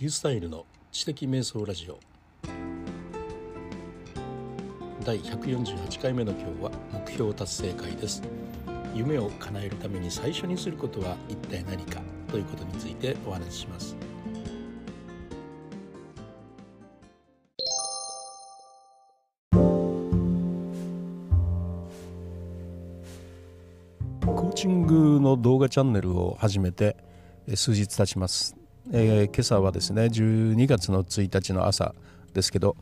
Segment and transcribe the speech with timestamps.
[0.00, 1.98] リュースタイルの知的瞑想ラジオ。
[5.04, 8.22] 第148回目の今日は目標達成会です。
[8.94, 12.00] 夢を叶えるために最初にすることは一体何か？
[12.28, 13.96] ということについてお話しします。
[19.50, 26.96] コーチングの動画チャンネルを始めて
[27.56, 28.57] 数日経ちます。
[28.90, 31.94] えー、今朝はですね12月の1日の朝
[32.32, 32.74] ですけど、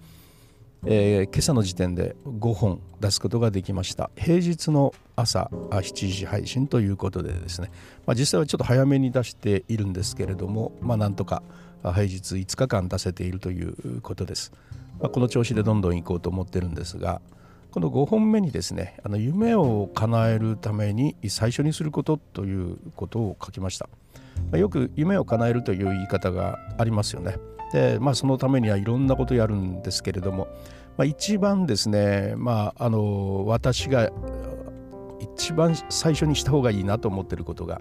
[0.85, 4.11] えー、今朝の時点で5本出すことができました。
[4.17, 7.73] 平日の朝7時配信ということでですね、
[8.07, 11.43] まあ、実際はちょっと早めに出しているんですけれども、まあ、なんとか
[11.83, 14.53] 平日5日間出せているということです、
[15.01, 17.21] まあ、この調子でどんどん行こうと思ってるんですが
[17.71, 23.89] この5本目にですねあの夢を叶えるために最初にすることということを書きました。
[24.51, 27.37] まよく夢を叶えるという言い方がありますよね。
[27.73, 30.49] でまあそのためにはいろんなことやるんですけれども、
[30.97, 34.11] まあ、一番ですねまああの私が
[35.21, 37.81] 一番最初にした方がいいなと思ってることが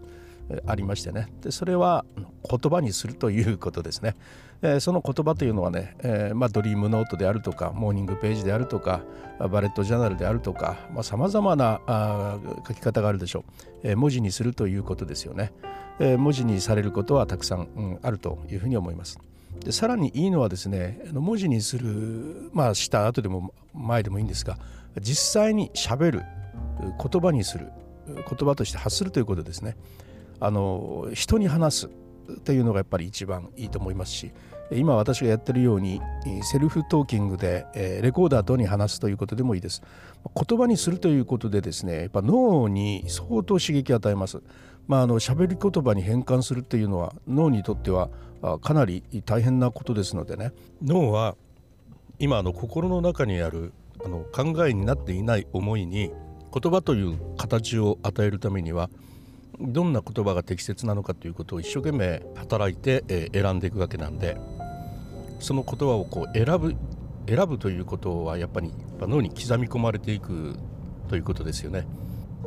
[0.65, 1.27] ありましてね。
[1.41, 2.05] でそれは
[2.49, 4.15] 言葉にするということですね、
[4.61, 9.01] えー、その言葉というのはね、えー、まあ、ドリームノートであるとかモーニングページであるとか
[9.39, 13.43] バレットジャーナルであるとかさまざ、まなあ書き方があるでしょう、
[13.83, 15.51] えー、文字にするということですよね、
[15.99, 19.19] え文字にされることはたくさん、うん、あるというふうに思います。
[19.59, 24.57] でさらにいいのはですね文字にするまあした後でも前でもいいんですが
[24.99, 26.23] 実際にしゃべる
[26.79, 27.71] 言葉にする
[28.07, 29.75] 言葉として発するということですね。
[30.39, 31.89] あの人に話す
[32.43, 34.31] というのがやっぱり一番いいと思いますし
[34.71, 36.01] 今私がやってるように
[36.41, 37.65] セルフトーキングで
[38.01, 39.81] レコーダーとに話すということでもいいです。
[40.35, 44.41] 言葉にするということでですねやっぱ脳に相当刺激を与えます。
[44.87, 48.09] まああの喋り言葉に変換するっていうのは脳にとっては
[48.61, 50.51] かなり大変なことですのでね。
[50.81, 51.35] 脳は
[52.17, 53.71] 今の心の中にある
[54.03, 56.11] あの考えになっていない思いに
[56.55, 58.89] 言葉という形を与えるためには
[59.59, 64.37] どんな言葉が適切なのかということを一生懸命働いて、え選んでいくわけなんで
[65.39, 66.75] その言葉をこう選ぶ
[67.27, 70.55] 選ぶということはやっぱり脳に刻み込まれていく
[71.09, 71.85] ということですよね。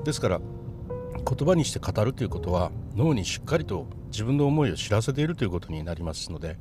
[0.04, 6.56] ですから言葉にして語るということは脳にしっかりと自分の思いを知らせているということになりますので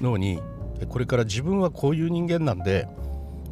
[0.00, 0.40] 脳に
[0.88, 2.88] これから自分はこういう人間なんで、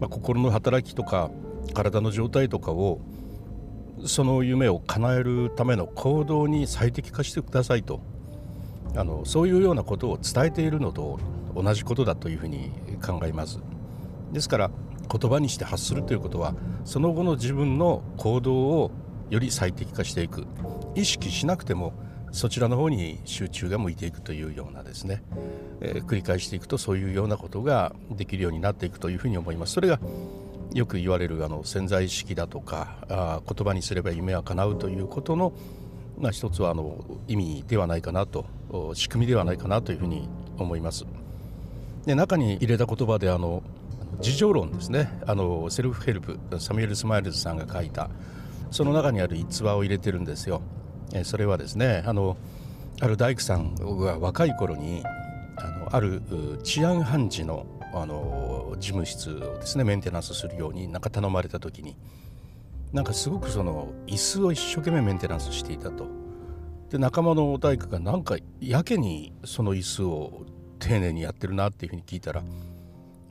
[0.01, 1.31] まあ、心の働きとか
[1.75, 3.01] 体の状態とかを
[4.05, 8.01] その夢を叶えるための行動に最適化してくださいと。
[8.95, 11.21] あのそういうようなことを伝えているのと
[11.55, 12.71] 同じことだというふうに
[13.05, 13.59] 考えます。
[14.33, 14.71] ですから
[15.11, 18.91] 言葉にして発するということはその後の自分の行動を
[19.29, 20.47] より最適化していく。
[20.95, 21.93] 意識しなくても
[22.33, 25.23] そちらの方に集中が向いていくというようなですね、
[25.81, 29.75] えー、繰り返していくとそういうようなことができるようになっていくというふうに思います。
[29.75, 30.01] それが
[30.77, 35.55] よく言われるあの潜在意識だとかあ言葉にすれば夢は叶うということの、
[36.19, 38.45] まあ、一つはあの意味ではないかなと
[38.93, 40.29] 仕組みではないかなというふうに
[40.59, 41.07] 思います。
[42.05, 43.63] で中に入れた言葉であの
[44.19, 48.11] 自助論ですねあのセルフヘルプサミュエル・スマイルズさんが書いた
[48.71, 50.61] その中にある逸話を入れてるんですよ。
[51.15, 52.37] えそれはですねあの
[53.01, 55.03] ある大工さんが若い頃に
[55.57, 56.21] あのある
[56.63, 57.67] 治安判事の
[57.99, 61.97] あの事務室をですねメンテナンスするようになんか頼まれた時に
[62.93, 66.07] なんかすごくその椅子を一生懸命メンテナンスしていたと。
[66.91, 70.47] で仲間の大工がなんかやけにその椅子を
[70.79, 72.49] 丁寧にやってるなっていうふうに聞いたら、ま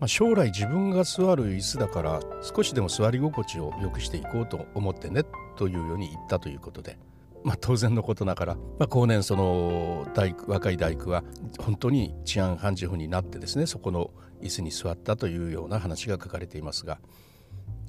[0.02, 5.24] あ、将来自分が座る椅子だから少しでも座り心地を良くしていこうと思ってね
[5.56, 6.98] というように言ったということで。
[7.46, 11.24] まあ、当然のことながら、まあ、後年その大工若い大工は
[11.60, 14.10] 本当に治安判事婦になってですねそこの
[14.42, 17.00] 椅子に座ったというような話が書かれていますが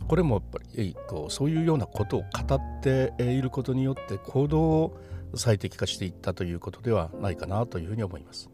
[0.09, 5.01] これもやっぱりこうそういうようなことを語っていることによって行動を
[5.35, 8.49] 最適化していったということではないかなというふうに思います。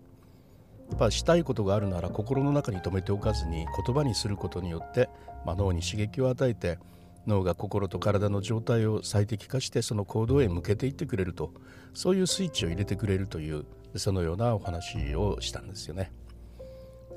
[0.89, 5.09] やっぱしたいことがあるなら心の中に留めておかずに言葉にすることによって、
[5.47, 6.79] まあ、脳に刺激を与えて
[7.27, 11.53] 脳が心と体の状態を最適化してその行動へ向けていってくれると
[11.95, 13.65] そういうスイッチを入れてくれるという
[13.97, 16.13] そのようなお話をしたんですよね。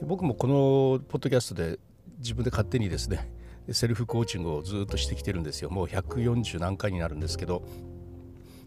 [0.02, 1.80] 僕もこのポッドキャストで
[2.20, 3.30] 自分で勝手にですね
[3.72, 5.70] セルフコーチングをずっとしてきてるんですよ。
[5.70, 7.64] もう140何回になるんですけど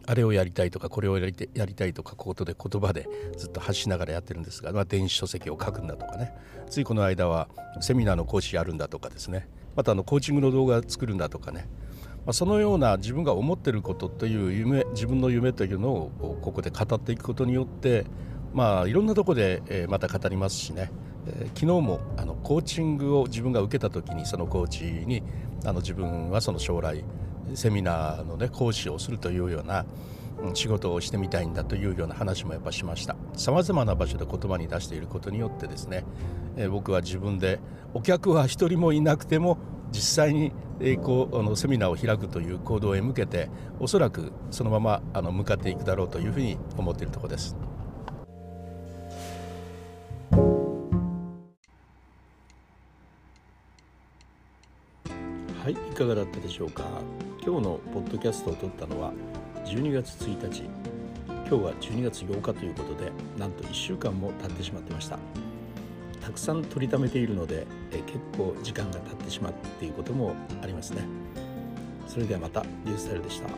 [0.06, 6.34] あれをやりたいとかこれをやりたいやりたいとかことで言葉でずっと発しながらやってるんですが、まあ、電子書籍を書くんだとかね。
[6.68, 7.48] ついこの間は
[7.80, 9.48] セミナーの講師やるんだとかですね。
[9.76, 11.68] またあのコーチングの動画作るんだとかね、
[12.26, 18.06] まあ、そのような自分が思ってることという夢自分の夢というのをここで語っていくことによって
[18.52, 20.90] まあいろんなとこで、また語りますしね、
[21.28, 25.22] え昨日もあのコーチングを自分が受けた時にそのコーチに
[25.64, 27.04] あの自分はその将来
[27.54, 29.84] セミナーの、ね、講師をするというような
[30.54, 36.04] 仕事をしてみたいんだというような話もやっぱしましたさまざまな場所で言葉に出していることによってですね、
[36.56, 37.58] え僕は自分で
[37.94, 39.58] お客は一人もいなくても
[39.90, 43.48] 実際に、えこうあのセミナーを開くという行動へ向けて
[43.80, 47.67] おそらくそのままあの向かっていくだろうというふうに思っているところです。
[55.62, 56.84] はいいかがだったでしょうか？
[57.44, 59.12] 今日のポッドキャストを撮ったのは
[59.64, 60.62] 12月1日。
[61.26, 65.18] 今日は12月8日ということでなんと1週間も経ってしまってました。
[66.20, 71.02] たくさん撮りためているのでえ結構時間が経ってしまっていうこともありますね。
[72.06, 73.48] それではまたニュースタイルでした。